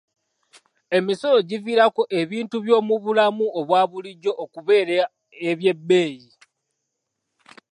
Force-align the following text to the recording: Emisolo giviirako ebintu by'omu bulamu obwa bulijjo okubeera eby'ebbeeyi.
Emisolo 0.97 1.39
giviirako 1.49 2.03
ebintu 2.21 2.55
by'omu 2.65 2.93
bulamu 3.03 3.45
obwa 3.59 3.81
bulijjo 3.89 4.31
okubeera 4.43 4.97
eby'ebbeeyi. 5.49 6.29